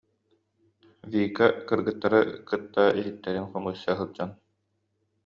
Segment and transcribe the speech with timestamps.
[1.15, 4.31] Вика кыргыттары кытта иһиттэрин хомуйса сылдьан: